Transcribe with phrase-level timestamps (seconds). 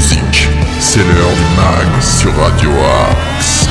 [0.00, 2.70] C'est l'heure du mag sur Radio
[3.10, 3.66] Axe.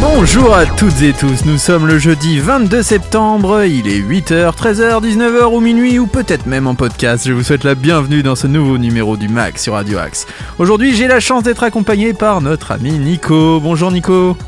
[0.00, 5.02] Bonjour à toutes et tous, nous sommes le jeudi 22 septembre, il est 8h, 13h,
[5.02, 7.26] 19h ou minuit ou peut-être même en podcast.
[7.28, 10.26] Je vous souhaite la bienvenue dans ce nouveau numéro du MAC sur Radio Axe.
[10.58, 13.60] Aujourd'hui j'ai la chance d'être accompagné par notre ami Nico.
[13.60, 14.38] Bonjour Nico.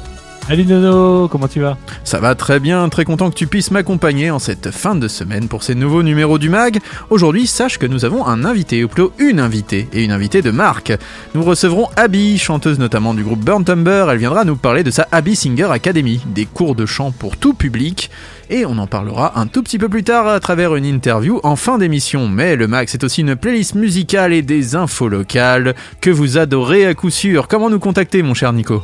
[0.49, 4.33] Salut Nono, comment tu vas Ça va très bien, très content que tu puisses m'accompagner
[4.33, 6.81] en cette fin de semaine pour ces nouveaux numéros du MAG.
[7.11, 10.51] Aujourd'hui, sache que nous avons un invité, ou plutôt une invitée, et une invitée de
[10.51, 10.93] marque.
[11.35, 14.07] Nous recevrons Abby, chanteuse notamment du groupe Burn Tumber.
[14.11, 17.55] Elle viendra nous parler de sa Abby Singer Academy, des cours de chant pour tout
[17.55, 18.11] public.
[18.51, 21.55] Et on en parlera un tout petit peu plus tard à travers une interview en
[21.55, 22.29] fin d'émission.
[22.29, 26.85] Mais le MAG, c'est aussi une playlist musicale et des infos locales que vous adorez
[26.85, 27.47] à coup sûr.
[27.47, 28.83] Comment nous contacter, mon cher Nico?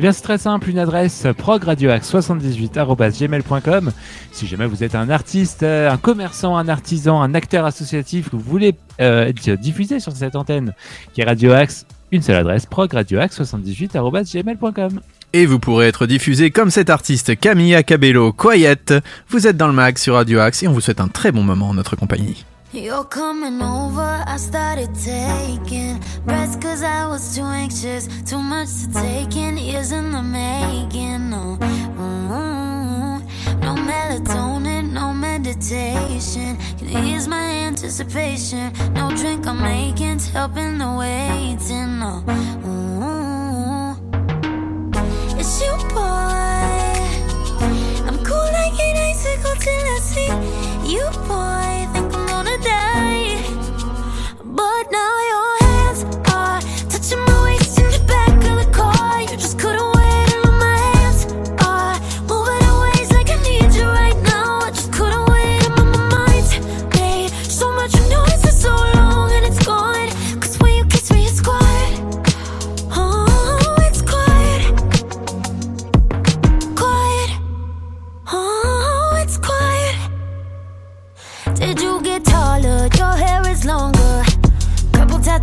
[0.00, 3.92] Eh bien, c'est très simple, une adresse progradioax78.gmail.com.
[4.32, 8.42] Si jamais vous êtes un artiste, un commerçant, un artisan, un acteur associatif, que vous
[8.42, 10.72] voulez euh, diffuser sur cette antenne
[11.12, 15.00] qui est Radio Axe, une seule adresse, progradioax78.gmail.com.
[15.34, 19.02] Et vous pourrez être diffusé comme cet artiste Camilla Cabello Quiet.
[19.28, 21.42] Vous êtes dans le mag sur Radio Axe et on vous souhaite un très bon
[21.42, 22.46] moment en notre compagnie.
[22.72, 28.06] You're coming over, I started taking breaths cause I was too anxious.
[28.22, 31.30] Too much to take in, years in the making.
[31.30, 33.58] No, mm-hmm.
[33.58, 36.56] no melatonin, no meditation.
[36.78, 38.72] Can ease my anticipation.
[38.94, 41.98] No drink I'm making's helping the waiting.
[41.98, 42.22] No,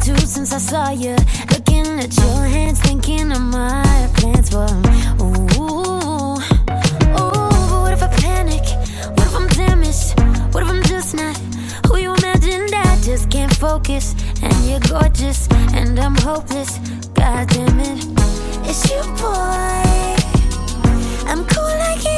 [0.07, 1.15] Couple since I saw you.
[1.51, 4.81] Looking at your hands, thinking of my plans for 'em.
[5.19, 6.37] Ooh, ooh.
[7.13, 8.63] But what if I panic?
[9.15, 10.17] What if I'm damaged?
[10.53, 11.35] What if I'm just not
[11.87, 12.73] who you imagined?
[12.73, 14.15] I just can't focus.
[14.41, 16.79] And you're gorgeous, and I'm hopeless.
[17.13, 18.05] God damn it,
[18.63, 20.15] it's you, boy.
[21.29, 22.16] I'm cool like an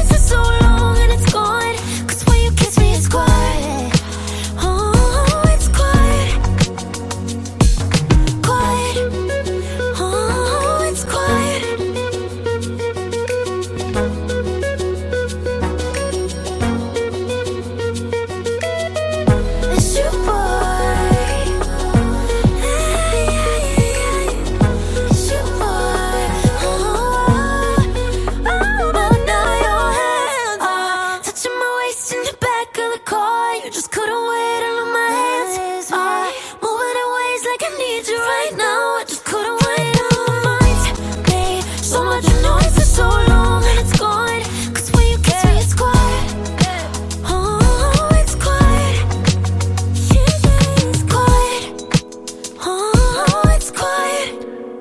[0.00, 0.49] This is so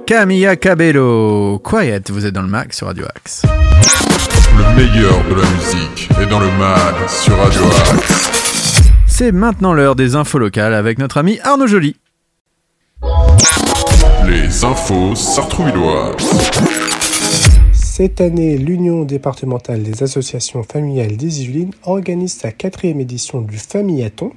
[0.09, 3.43] Camilla Cabello Quiet, vous êtes dans le mag sur Radio Axe.
[4.57, 7.61] Le meilleur de la musique est dans le mag sur Radio
[7.93, 8.81] Axe.
[9.05, 11.95] C'est maintenant l'heure des infos locales avec notre ami Arnaud Joly.
[14.27, 16.49] Les infos sartrouvilloises.
[17.99, 24.31] Cette année, l'Union départementale des associations familiales des Yvelines organise sa quatrième édition du Famillaton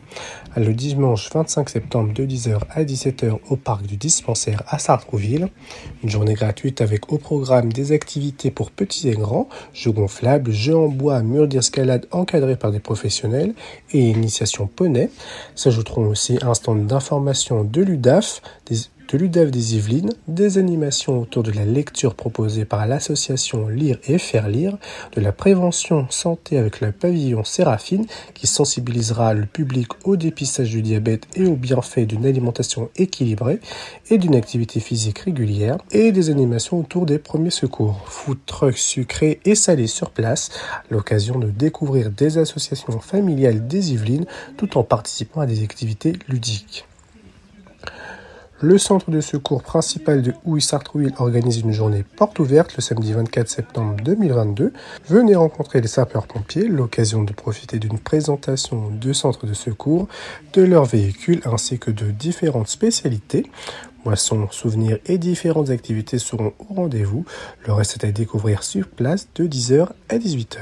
[0.61, 5.49] le dimanche 25 septembre de 10h à 17h au parc du dispensaire à Sartrouville.
[6.03, 10.77] Une journée gratuite avec au programme des activités pour petits et grands, jeux gonflables, jeux
[10.77, 13.55] en bois, murs d'escalade encadrés par des professionnels
[13.93, 15.11] et initiation poney.
[15.55, 18.43] S'ajouteront aussi un stand d'information de l'UDAF,
[19.13, 24.17] de l'UDAF des Yvelines, des animations autour de la lecture proposée par l'association Lire et
[24.17, 24.79] Faire Lire,
[25.15, 30.81] de la prévention santé avec le pavillon Séraphine qui sensibilisera le public au dépistage du
[30.81, 33.61] diabète et aux bienfaits d'une alimentation équilibrée
[34.09, 39.41] et d'une activité physique régulière, et des animations autour des premiers secours, food trucks sucrés
[39.45, 40.51] et salés sur place,
[40.91, 44.27] l'occasion de découvrir des associations familiales des Yvelines
[44.57, 46.87] tout en participant à des activités ludiques.
[48.65, 53.49] Le centre de secours principal de Houy-Sartrouville organise une journée porte ouverte le samedi 24
[53.49, 54.73] septembre 2022.
[55.09, 60.07] Venez rencontrer les sapeurs-pompiers, l'occasion de profiter d'une présentation de centres de secours,
[60.53, 63.51] de leurs véhicules ainsi que de différentes spécialités.
[64.05, 67.25] Boissons, souvenirs et différentes activités seront au rendez-vous.
[67.67, 70.59] Le reste est à découvrir sur place de 10h à 18h.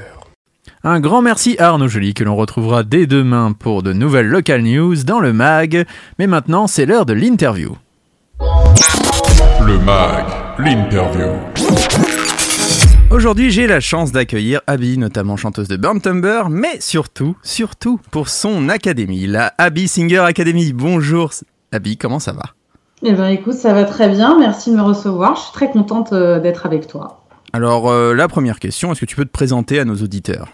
[0.83, 4.63] Un grand merci à Arnaud Joly que l'on retrouvera dès demain pour de nouvelles local
[4.63, 5.85] news dans le mag.
[6.17, 7.77] Mais maintenant, c'est l'heure de l'interview.
[9.71, 10.25] Le MAG,
[10.59, 11.29] l'interview.
[13.09, 18.27] Aujourd'hui, j'ai la chance d'accueillir Abby, notamment chanteuse de Burn Tumber, mais surtout, surtout pour
[18.27, 20.73] son académie, la Abby Singer Academy.
[20.73, 21.31] Bonjour
[21.71, 22.47] Abby, comment ça va?
[23.03, 26.11] Eh ben écoute, ça va très bien, merci de me recevoir, je suis très contente
[26.11, 27.21] euh, d'être avec toi.
[27.53, 30.49] Alors, euh, la première question, est-ce que tu peux te présenter à nos auditeurs?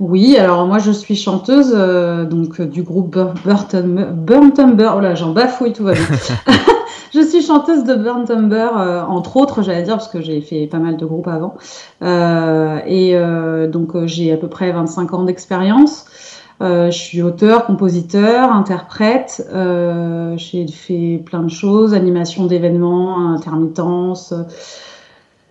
[0.00, 5.32] Oui, alors moi je suis chanteuse euh, donc du groupe Burn Tumber, oh là j'en
[5.32, 6.04] bafouille, tout va bien.
[7.12, 10.68] Je suis chanteuse de Burn Tumber, euh, entre autres, j'allais dire, parce que j'ai fait
[10.68, 11.54] pas mal de groupes avant.
[12.02, 16.04] Euh, et euh, donc, j'ai à peu près 25 ans d'expérience.
[16.60, 19.44] je suis auteur, compositeur, interprète.
[20.36, 24.32] j'ai fait plein de choses, animation d'événements, intermittence.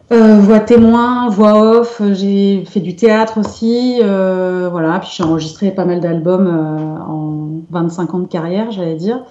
[0.09, 4.99] voix témoin, voix off, j'ai fait du théâtre aussi, voilà.
[4.99, 9.25] Puis j'ai enregistré pas mal d'albums en 25 ans de carrière, j'allais dire.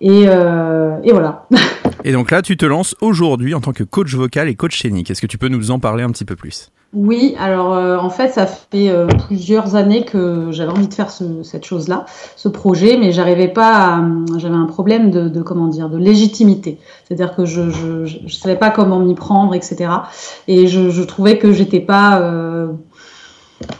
[0.00, 1.46] Et, euh, et, voilà.
[2.04, 5.10] et donc là, tu te lances aujourd'hui en tant que coach vocal et coach scénique.
[5.10, 6.70] Est-ce que tu peux nous en parler un petit peu plus?
[6.94, 11.10] Oui, alors euh, en fait, ça fait euh, plusieurs années que j'avais envie de faire
[11.10, 12.06] ce, cette chose-là,
[12.36, 14.02] ce projet, mais j'arrivais pas.
[14.38, 16.78] J'avais un problème de, de, comment dire, de légitimité.
[17.04, 19.90] C'est-à-dire que je, je, je, savais pas comment m'y prendre, etc.
[20.46, 22.22] Et je, je trouvais que j'étais pas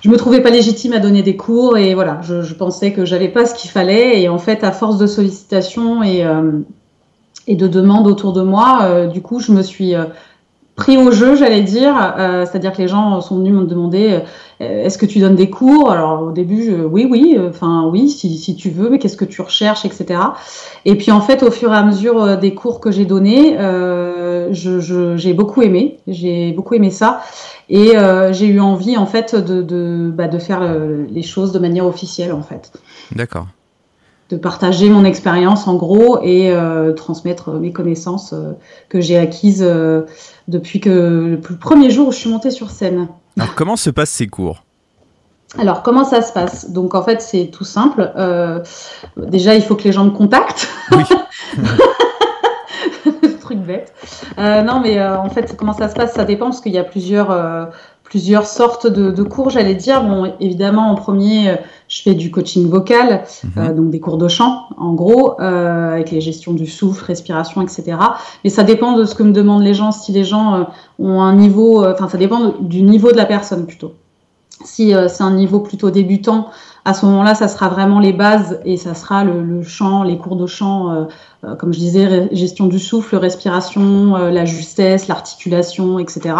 [0.00, 3.28] je me trouvais pas légitime à donner des cours et voilà, je, pensais que j'avais
[3.28, 6.60] pas ce qu'il fallait et en fait à force de sollicitations et, euh,
[7.46, 10.04] et de demandes autour de moi, euh, du coup je me suis euh,
[10.78, 14.20] pris au jeu, j'allais dire, c'est-à-dire que les gens sont venus me demander
[14.60, 15.90] est-ce que tu donnes des cours?
[15.90, 19.24] Alors au début, je, oui, oui, enfin oui, si, si, tu veux, mais qu'est-ce que
[19.24, 20.20] tu recherches, etc.
[20.84, 23.56] Et puis en fait, au fur et à mesure des cours que j'ai donnés,
[24.50, 27.20] j'ai je, beaucoup aimé, j'ai beaucoup aimé ça.
[27.68, 31.52] Et euh, j'ai eu envie en fait de, de, bah, de faire euh, les choses
[31.52, 32.72] de manière officielle en fait.
[33.14, 33.46] D'accord.
[34.30, 38.52] De partager mon expérience en gros et euh, transmettre mes connaissances euh,
[38.90, 40.02] que j'ai acquises euh,
[40.48, 43.08] depuis que le premier jour où je suis montée sur scène.
[43.38, 44.64] Alors comment se passent ces cours?
[45.56, 46.72] Alors, comment ça se passe?
[46.72, 48.12] Donc, en fait, c'est tout simple.
[49.16, 50.68] Déjà, il faut que les gens me contactent.
[50.92, 51.04] Oui.
[53.40, 53.94] truc bête.
[54.36, 56.12] Non, mais en fait, comment ça se passe?
[56.12, 57.30] Ça dépend parce qu'il y a plusieurs,
[58.08, 60.02] plusieurs sortes de, cours, j'allais dire.
[60.02, 61.56] Bon, évidemment, en premier,
[61.88, 63.24] je fais du coaching vocal,
[63.56, 63.74] mhm.
[63.74, 67.98] donc des cours de chant, en gros, avec les gestions du souffle, respiration, etc.
[68.44, 69.92] Mais ça dépend de ce que me demandent les gens.
[69.92, 70.66] Si les gens
[70.98, 73.92] ont un niveau, enfin, ça dépend du niveau de la personne plutôt.
[74.64, 76.48] Si c'est un niveau plutôt débutant,
[76.88, 80.36] à ce moment-là, ça sera vraiment les bases et ça sera le, chant, les cours
[80.36, 81.04] de chant, euh,
[81.44, 86.34] euh, comme je disais, gestion du souffle, respiration, euh, la justesse, l'articulation, etc.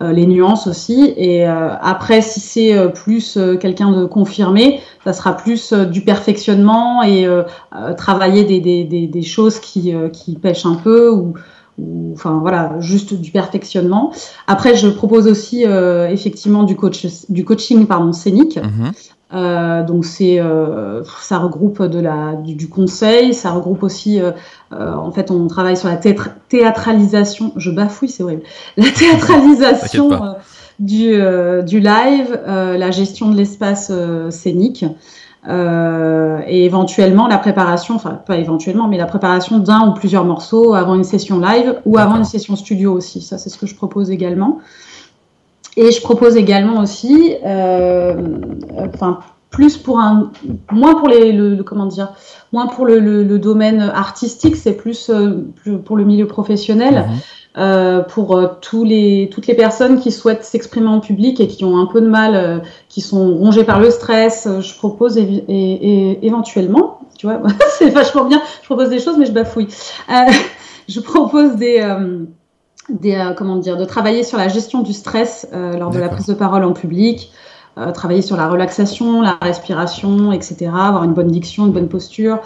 [0.00, 1.14] les nuances aussi.
[1.16, 7.26] Et après, si c'est plus quelqu'un de confirmé, ça sera plus du perfectionnement et
[7.96, 11.34] travailler des, des, des, choses qui, qui pêchent un peu ou
[12.12, 14.12] enfin voilà, juste du perfectionnement.
[14.46, 18.58] Après, je propose aussi effectivement du coach, du coaching pardon scénique.
[18.58, 18.92] Mhm.
[19.34, 24.30] Euh, donc c'est, euh, ça regroupe de la, du, conseil, ça regroupe aussi, euh,
[24.70, 27.52] en fait, on travaille sur la théâtralisation.
[27.56, 28.42] Je bafouille, c'est horrible.
[28.76, 30.10] La théâtralisation
[30.78, 31.18] du,
[31.66, 33.90] du live, la gestion de l'espace
[34.30, 34.84] scénique.
[35.48, 40.94] et éventuellement la préparation, enfin pas éventuellement, mais la préparation d'un ou plusieurs morceaux avant
[40.94, 43.22] une session live ou avant une session studio aussi.
[43.22, 44.60] Ça, c'est ce que je propose également.
[45.76, 48.14] Et je propose également aussi, euh,
[48.94, 50.32] enfin plus pour un,
[50.70, 52.12] moins pour les, le, comment dire,
[52.52, 57.06] moins pour le, le, domaine artistique, c'est plus, euh, plus, pour le milieu professionnel.
[57.08, 57.16] Mhm.
[57.58, 61.64] Euh, pour euh, tous les, toutes les personnes qui souhaitent s'exprimer en public et qui
[61.64, 62.58] ont un peu de mal, euh,
[62.90, 67.40] qui sont rongées par le stress, je propose et, et, éventuellement, tu vois,
[67.78, 69.68] c'est vachement bien, je propose des choses mais je bafouille.
[70.88, 72.26] je propose des, euh,
[72.88, 76.08] des euh, comment dire, de travailler sur la gestion du stress euh, lors de la
[76.08, 77.32] prise de parole en public,
[77.78, 80.70] euh, travailler sur la relaxation, la respiration, etc.
[80.72, 82.40] Avoir une bonne diction, une bonne posture,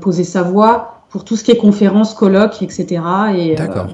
[0.00, 3.02] poser sa voix pour tout ce qui est conférence, colloque, etc.
[3.36, 3.88] Et D'accord.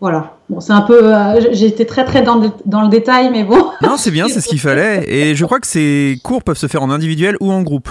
[0.00, 0.36] voilà.
[0.48, 1.12] Bon, c'est un peu,
[1.52, 3.70] j'ai été très très dans dans le détail, mais bon.
[3.82, 5.04] Non, c'est bien, c'est ce qu'il fallait.
[5.08, 7.90] Et je crois que ces cours peuvent se faire en individuel ou en groupe.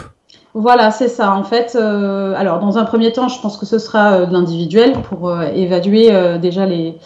[0.53, 1.33] Voilà, c'est ça.
[1.33, 4.33] En fait, euh, alors dans un premier temps, je pense que ce sera euh, de
[4.33, 6.97] l'individuel pour euh, évaluer euh, déjà les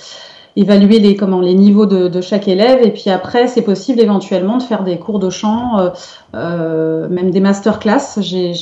[0.58, 2.80] évaluer les comment les niveaux de, de chaque élève.
[2.82, 5.92] Et puis après c'est possible éventuellement de faire des cours de chant
[6.34, 8.22] même des masterclass.
[8.22, 8.54] J'ai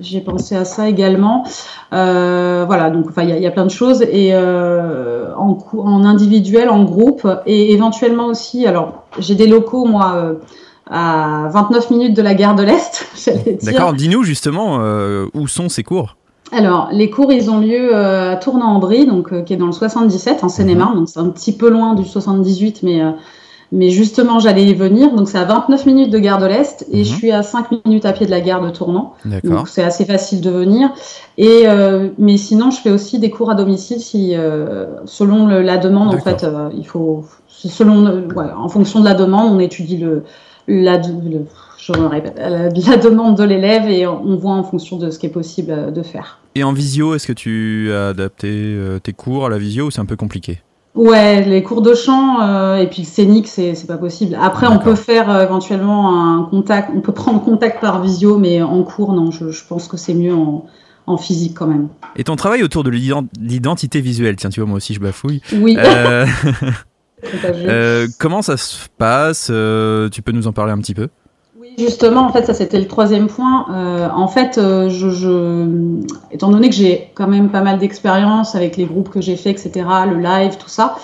[0.00, 1.44] j'ai pensé à ça également.
[1.92, 4.02] Euh, voilà donc enfin il y, a- y a plein de choses.
[4.02, 10.14] Et euh, en en individuel en groupe et éventuellement aussi alors j'ai des locaux moi
[10.16, 10.34] euh,
[10.90, 15.48] à 29 minutes de la gare de l'Est j'allais dire D'accord, dis-nous justement euh, où
[15.48, 16.16] sont ces cours?
[16.52, 19.72] alors, les cours, ils ont lieu euh, à Tournant-en-Brie, donc euh, qui est dans le
[19.72, 23.10] 77, en Seine-et-Marne, donc c'est un petit peu loin du 78, mais euh,
[23.72, 25.12] mais justement, j'allais y venir.
[25.16, 27.04] Donc, c'est à 29 minutes de Gare de l'Est et Mhm.
[27.04, 29.14] je suis à 5 minutes à pied de la gare de Tournant.
[29.24, 29.50] D'accord.
[29.50, 30.90] Donc, c'est assez facile de venir.
[31.38, 34.34] Et euh, mais sinon, je fais aussi des cours à domicile si
[35.06, 36.14] selon le- la demande.
[36.14, 38.04] En fait, il faut selon
[38.36, 40.22] ouais, en fonction de la demande, on étudie le
[40.68, 41.46] la le-
[41.78, 45.26] je répète, la, la demande de l'élève et on voit en fonction de ce qui
[45.26, 46.38] est possible euh, de faire.
[46.54, 49.90] Et en visio, est-ce que tu as adapté euh, tes cours à la visio ou
[49.90, 50.60] c'est un peu compliqué
[50.94, 54.38] Ouais, les cours de chant euh, et puis le scénique, c'est c'est pas possible.
[54.40, 58.62] Après, on peut faire euh, éventuellement un contact, on peut prendre contact par visio, mais
[58.62, 60.64] en cours, non, je, je pense que c'est mieux en,
[61.08, 61.88] en physique quand même.
[62.16, 65.42] Et ton travail autour de l'ident- l'identité visuelle, tiens, tu vois, moi aussi je bafouille.
[65.52, 66.24] Oui, Euh.
[67.44, 71.08] euh, comment ça se passe Euh, Tu peux nous en parler un petit peu?
[71.60, 73.66] Oui, justement, en fait, ça c'était le troisième point.
[73.72, 75.66] Euh, en fait, euh, je, je,
[76.30, 79.50] étant donné que j'ai quand même pas mal d'expérience avec les groupes que j'ai fait,
[79.50, 79.72] etc.,
[80.10, 80.96] le live, tout ça,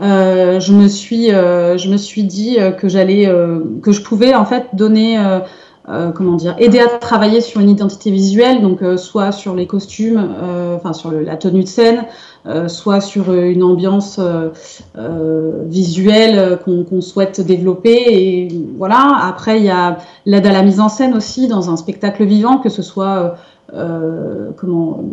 [0.00, 4.34] euh, je me suis, euh, je me suis dit que j'allais, euh, que je pouvais
[4.34, 5.40] en fait donner, euh,
[5.88, 9.66] euh, comment dire, aider à travailler sur une identité visuelle, donc euh, soit sur les
[9.66, 12.04] costumes, euh, enfin sur le- la tenue de scène,
[12.46, 17.90] euh, soit sur euh, une ambiance euh, visuelle qu'on souhaite développer.
[18.08, 19.20] Et voilà.
[19.22, 22.58] Après, il y a l'aide à la mise en scène aussi dans un spectacle vivant,
[22.58, 23.36] que ce soit
[23.74, 25.04] euh, comment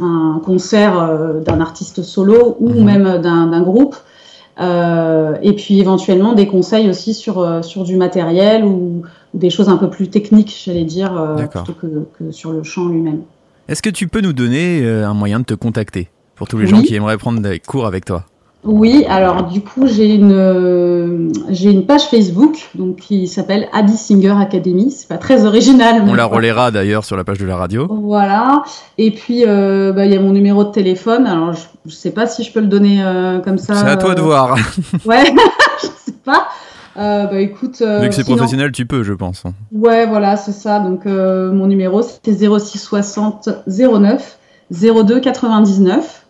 [0.00, 0.94] un concert
[1.44, 2.84] d'un artiste solo ou Mhm.
[2.84, 3.96] même d'un groupe.
[4.58, 9.02] Euh, et puis éventuellement des conseils aussi sur, sur du matériel ou,
[9.34, 11.86] ou des choses un peu plus techniques, j'allais dire, euh, plutôt que,
[12.18, 13.20] que sur le chant lui-même.
[13.68, 16.08] Est-ce que tu peux nous donner un moyen de te contacter?
[16.36, 16.70] Pour tous les Oui.
[16.70, 18.24] gens qui aimeraient prendre des cours avec toi
[18.64, 23.96] Oui, alors du coup j'ai une euh, j'ai une page Facebook donc qui s'appelle Abby
[23.96, 24.90] Singer Academy.
[24.90, 26.02] C'est pas très original.
[26.06, 27.86] On la relaiera d'ailleurs sur la page de la radio.
[27.88, 28.62] Voilà.
[28.98, 31.26] Et puis euh, bah, il y a mon numéro de téléphone.
[31.26, 33.74] Alors je, je sais pas si je peux le donner euh, comme ça.
[33.74, 34.56] C'est à toi de voir.
[35.06, 35.24] Ouais,
[35.82, 36.48] je sais pas.
[36.96, 37.82] Bah écoute.
[37.82, 39.44] Vu que c'est sinon- professionnel, tu peux, je pense.
[39.72, 40.80] Ouais, voilà, c'est ça.
[40.80, 44.38] Donc mon numéro c'était 06 60 09
[44.70, 46.25] 02 99.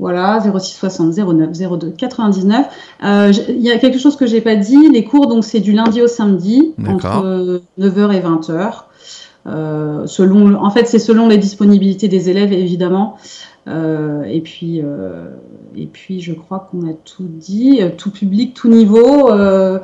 [0.00, 2.66] Voilà, 06 60 09 02 99.
[3.04, 4.88] Euh, j- Il y a quelque chose que j'ai pas dit.
[4.90, 8.84] Les cours, donc c'est du lundi au samedi entre euh, 9h et 20h.
[9.46, 13.16] Euh, selon, en fait, c'est selon les disponibilités des élèves, évidemment.
[13.68, 15.26] Euh, et puis, euh,
[15.76, 19.30] et puis, je crois qu'on a tout dit, Euh, tout public, tout niveau.
[19.30, 19.78] Euh,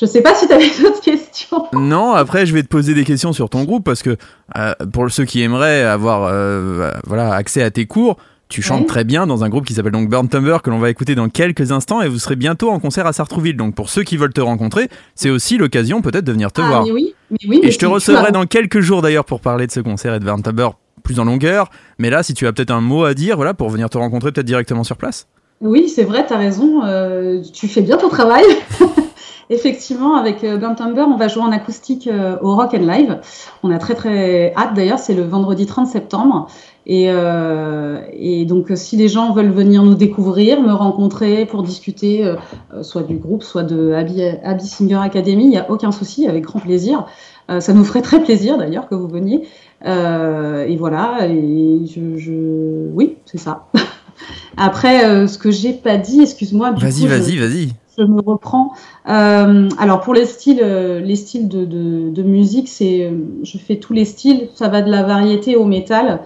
[0.00, 1.66] je sais pas si tu avais d'autres questions.
[1.72, 4.16] Non, après je vais te poser des questions sur ton groupe parce que
[4.56, 8.16] euh, pour ceux qui aimeraient avoir euh, voilà accès à tes cours,
[8.54, 8.86] tu chantes Ouais.
[8.86, 11.28] très bien dans un groupe qui s'appelle donc Burn Tumber que l'on va écouter dans
[11.28, 13.56] quelques instants et vous serez bientôt en concert à Sartrouville.
[13.56, 16.68] Donc pour ceux qui veulent te rencontrer, c'est aussi l'occasion peut-être de venir te ah,
[16.68, 16.84] voir.
[16.84, 17.58] mais oui, mais oui.
[17.60, 20.20] mais Et je te recevrai dans quelques jours d'ailleurs pour parler de ce concert et
[20.20, 20.68] de Burn Tumber
[21.02, 21.68] plus en longueur.
[21.98, 24.30] Mais là, si tu as peut-être un mot à dire, voilà, pour venir te rencontrer
[24.30, 25.26] peut-être directement sur place.
[25.60, 26.84] Oui, c'est vrai, tu as raison.
[26.84, 28.44] euh, tu fais bien ton travail.
[29.50, 33.20] Effectivement, avec euh, Burnt Umber, on va jouer en acoustique euh, au Rock and Live.
[33.62, 36.48] On a très très hâte d'ailleurs, c'est le vendredi 30 septembre.
[36.86, 41.62] Et, euh, et donc, euh, si les gens veulent venir nous découvrir, me rencontrer pour
[41.62, 42.36] discuter, euh,
[42.74, 46.28] euh, soit du groupe, soit de Abby, Abby Singer Academy, il n'y a aucun souci,
[46.28, 47.06] avec grand plaisir.
[47.50, 49.46] Euh, ça nous ferait très plaisir d'ailleurs que vous veniez.
[49.86, 52.90] Euh, et voilà, et je, je...
[52.92, 53.66] oui, c'est ça.
[54.56, 56.72] Après, euh, ce que j'ai pas dit, excuse-moi.
[56.72, 57.68] Vas-y, vas-y, vas-y.
[57.98, 58.72] je me reprends.
[59.08, 63.12] Euh, alors pour les styles, les styles de, de, de musique, c'est,
[63.42, 64.48] je fais tous les styles.
[64.54, 66.20] Ça va de la variété au métal.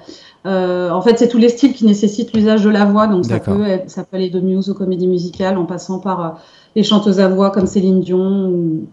[0.47, 3.07] Euh, en fait, c'est tous les styles qui nécessitent l'usage de la voix.
[3.07, 6.25] Donc ça peut, être- ça peut aller de muse aux comédies musicales, en passant par
[6.25, 6.29] euh,
[6.77, 8.87] les chanteuses à voix comme Céline Dion ou,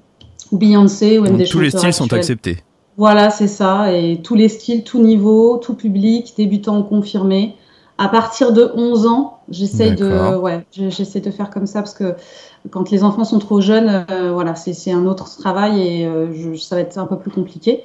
[0.52, 2.64] ou Beyoncé ou même des tous les styles sont acceptés.
[2.98, 3.92] Voilà, c'est ça.
[3.94, 7.56] Et tous les styles, tout niveau, tout public, débutant ou confirmé.
[7.98, 12.16] à partir de 11 ans, j'essaie de, ouais, j'essaie de faire comme ça parce que
[12.70, 16.56] quand les enfants sont trop jeunes, euh, voilà, c'est c'est un autre travail et je-
[16.60, 17.84] ça va être un peu plus compliqué.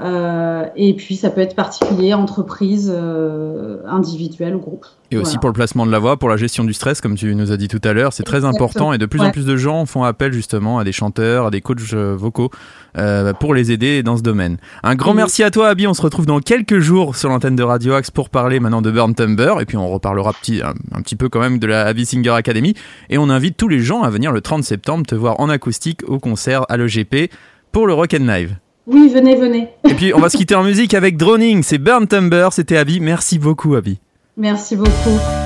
[0.00, 4.86] Euh, et puis ça peut être particulier, entreprise, euh, individuel ou groupe.
[5.12, 7.32] Et aussi pour le placement de la voix, pour la gestion du stress, comme tu
[7.36, 8.56] nous as dit tout à l'heure, c'est très Exactement.
[8.66, 11.50] important et de plus en plus de gens font appel justement à des chanteurs, à
[11.52, 12.50] des coachs euh, vocaux
[12.98, 14.56] euh, pour les aider dans ce domaine.
[14.82, 15.18] Un grand Oui.
[15.18, 15.86] merci à toi, Abby.
[15.86, 18.90] On se retrouve dans quelques jours sur l'antenne de Radio Axe pour parler maintenant de
[18.90, 21.86] Burn Tumber et puis on reparlera petit, un, un petit peu quand même de la
[21.86, 22.74] Abby Singer Academy.
[23.10, 26.00] Et on invite tous les gens à venir le 30 septembre te voir en acoustique
[26.08, 27.30] au concert à l'EGP
[27.70, 28.56] pour le Rock and Live.
[28.86, 29.68] Oui, venez, venez.
[29.88, 33.00] Et puis on va se quitter en musique avec Droning, c'est Burn Tumber, c'était Abby.
[33.00, 33.98] Merci beaucoup, Abby.
[34.36, 35.43] Merci beaucoup.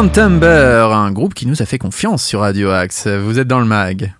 [0.00, 3.06] Burn Tumber, un groupe qui nous a fait confiance sur Radio Axe.
[3.06, 4.14] Vous êtes dans le mag.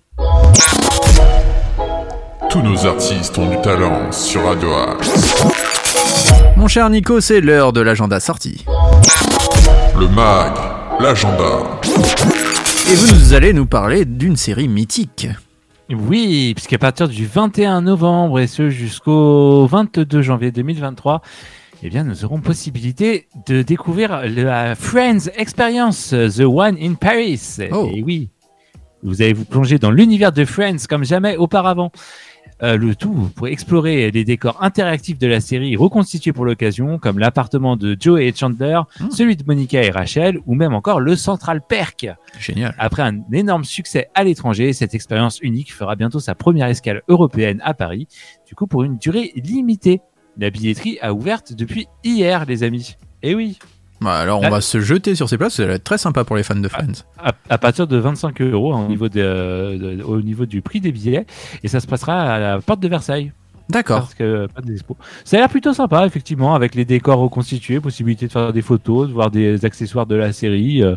[2.51, 5.43] Tous nos artistes ont du talent sur Radio Axe.
[6.55, 8.63] Mon cher Nico, c'est l'heure de l'agenda sorti.
[9.99, 10.53] Le mag,
[10.99, 11.61] l'agenda.
[12.87, 15.29] Et vous nous allez nous parler d'une série mythique.
[15.89, 21.23] Oui, puisqu'à partir du 21 novembre et ce jusqu'au 22 janvier 2023,
[21.83, 27.57] eh bien, nous aurons possibilité de découvrir la Friends Experience, The One in Paris.
[27.71, 27.89] Oh.
[27.93, 28.29] Et oui,
[29.03, 31.91] vous allez vous plonger dans l'univers de Friends comme jamais auparavant.
[32.63, 37.17] Euh, le tout pour explorer les décors interactifs de la série reconstitués pour l'occasion, comme
[37.17, 39.09] l'appartement de Joe et Chandler, Hmm.
[39.09, 42.07] celui de Monica et Rachel, ou même encore le Central Perk.
[42.39, 42.75] Génial.
[42.77, 47.59] Après un énorme succès à l'étranger, cette expérience unique fera bientôt sa première escale européenne
[47.63, 48.07] à Paris,
[48.47, 50.01] du coup pour une durée limitée.
[50.37, 52.95] La billetterie a ouverte depuis hier, les amis.
[53.23, 53.59] Et oui.
[53.99, 56.35] Bah, alors on va se jeter sur ces places, ça va être très sympa pour
[56.35, 57.03] les fans de Friends.
[57.19, 60.63] à, à partir de 25 euros hein, au, niveau des, euh, de- au niveau du
[60.63, 61.27] prix des billets
[61.61, 63.31] et ça se passera à la porte de Versailles.
[63.69, 63.99] D'accord.
[63.99, 64.97] Parce que pas des expos.
[65.23, 69.07] Ça a l'air plutôt sympa effectivement avec les décors reconstitués, possibilité de faire des photos,
[69.07, 70.81] de voir des accessoires de la série.
[70.83, 70.95] euh,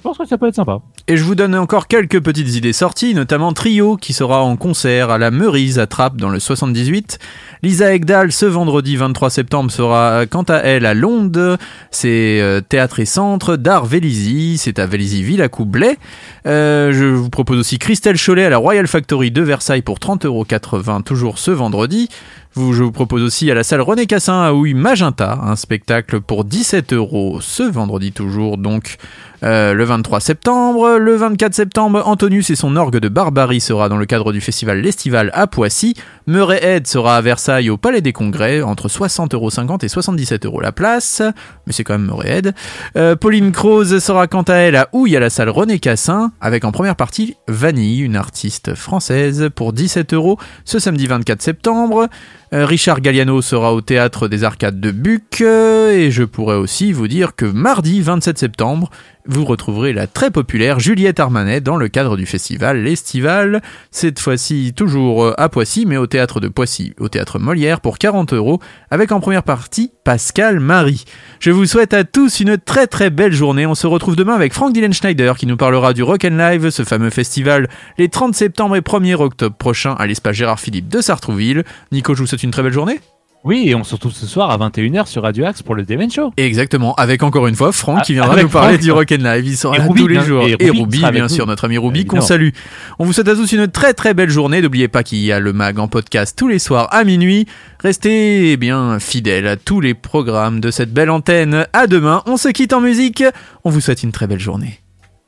[0.00, 0.80] je pense que ça peut être sympa.
[1.08, 5.10] Et je vous donne encore quelques petites idées sorties, notamment Trio qui sera en concert
[5.10, 7.18] à la Meurise à Trappes dans le 78.
[7.62, 11.58] Lisa Egdal ce vendredi 23 septembre sera quant à elle à Londres,
[11.90, 15.98] c'est euh, Théâtre et Centre, d'Art Vélizy, c'est à Vélizy Villacoublay.
[16.46, 21.02] Euh, je vous propose aussi Christelle Cholet à la Royal Factory de Versailles pour 30,80€
[21.02, 22.08] toujours ce vendredi.
[22.56, 26.44] Je vous propose aussi à la salle René Cassin à Houille Magenta, un spectacle pour
[26.44, 28.96] 17 euros ce vendredi toujours, donc
[29.44, 30.98] euh, le 23 septembre.
[30.98, 34.80] Le 24 septembre, Antonius et son orgue de Barbarie sera dans le cadre du festival
[34.80, 35.94] L'Estival à Poissy.
[36.26, 40.72] Murray Head sera à Versailles au Palais des Congrès, entre 60,50€ et 77€ euros la
[40.72, 41.22] place,
[41.66, 42.54] mais c'est quand même Murray Head.
[42.96, 46.64] Euh, Pauline Croze sera quant à elle à Houille à la salle René Cassin, avec
[46.64, 52.08] en première partie Vanille, une artiste française, pour 17 euros ce samedi 24 septembre.
[52.52, 56.92] Euh, Richard Galliano sera au théâtre des Arcades de Buc euh, et je pourrais aussi
[56.92, 58.90] vous dire que mardi 27 septembre,
[59.26, 64.72] vous retrouverez la très populaire Juliette Armanet dans le cadre du festival L'Estival, cette fois-ci
[64.74, 68.60] toujours euh, à Poissy mais au théâtre de Poissy, au théâtre Molière pour 40 euros
[68.90, 71.04] avec en première partie Pascal Marie.
[71.38, 74.52] Je vous souhaite à tous une très très belle journée, on se retrouve demain avec
[74.52, 78.34] Frank Dylan Schneider qui nous parlera du Rock and Live, ce fameux festival les 30
[78.34, 81.64] septembre et 1er octobre prochain à l'espace Gérard Philippe de Sartrouville.
[81.92, 83.00] Nico, je vous souhaite une très belle journée.
[83.42, 86.10] Oui, et on se retrouve ce soir à 21h sur Radio Axe pour le Deven
[86.10, 86.30] Show.
[86.36, 88.82] Exactement, avec encore une fois Franck Ah, qui viendra avec nous parler Franck.
[88.82, 89.46] du Rock and Live.
[89.46, 90.42] Il sera Et là Ruby, tous les jours.
[90.42, 92.50] et Et Ruby bien sûr, notre ami Ruby qu'on salue.
[92.98, 94.60] On vous souhaite à tous une très très belle journée.
[94.60, 97.46] N'oubliez pas qu'il y a le mag en podcast tous les soirs à minuit.
[97.82, 101.66] Restez eh bien fidèles à tous les programmes de cette belle antenne.
[101.72, 103.24] À demain, on se quitte en musique.
[103.64, 104.79] On vous souhaite une très belle journée.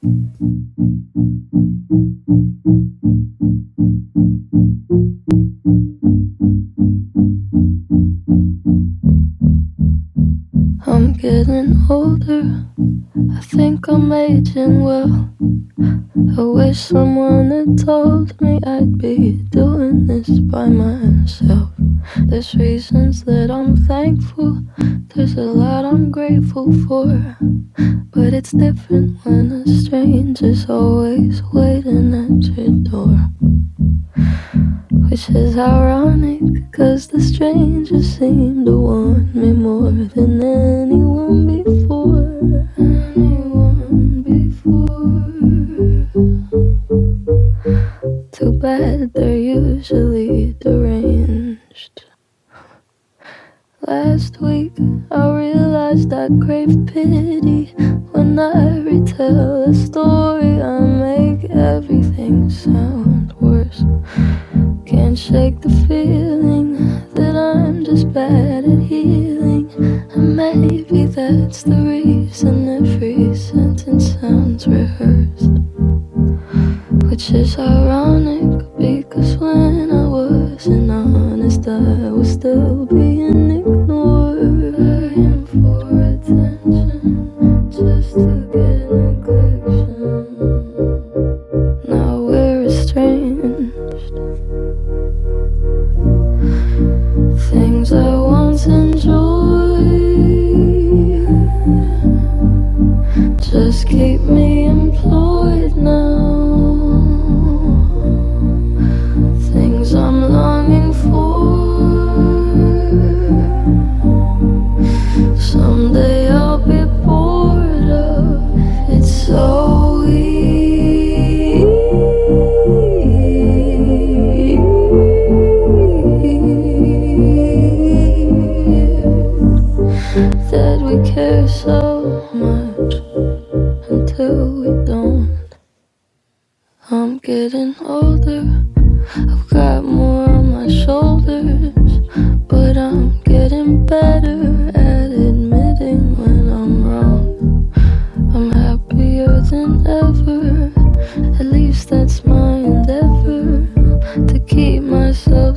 [0.05, 0.33] I'm
[11.13, 12.67] getting older.
[13.33, 15.33] I think I'm aging well.
[16.37, 21.71] I wish someone had told me I'd be doing this by myself.
[22.27, 24.63] There's reasons that I'm thankful.
[25.15, 27.37] There's a lot I'm grateful for.
[28.11, 33.31] But it's different when a stranger's always waiting at your door.
[35.09, 42.69] Which is ironic, cause the stranger seemed to want me more than anyone before.
[42.79, 45.03] Anyone before.
[48.33, 51.52] Too bad they're usually deranged.
[53.87, 54.73] Last week
[55.11, 57.73] I realized I crave pity
[58.13, 60.61] when I retell a story.
[60.61, 63.85] I make everything sound worse.
[64.85, 66.77] Can't shake the feeling
[67.15, 69.71] that I'm just bad at healing.
[70.13, 75.57] And maybe that's the reason every sentence sounds rehearsed.
[77.09, 83.82] Which is ironic because when I wasn't honest, I was still being ignored.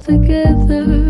[0.05, 1.04] Together